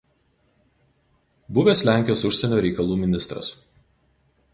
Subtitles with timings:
[1.57, 3.53] Buvęs Lenkijos Užsienio reikalų ministras.